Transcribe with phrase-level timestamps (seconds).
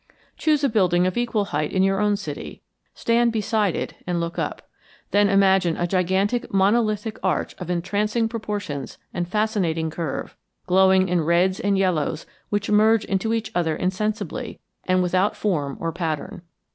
[0.35, 2.63] Choose a building of equal height in your own city,
[2.95, 4.67] stand beside it and look up.
[5.11, 10.35] Then imagine it a gigantic monolithic arch of entrancing proportions and fascinating curve,
[10.65, 15.91] glowing in reds and yellows which merge into each other insensibly and without form or
[15.91, 16.41] pattern.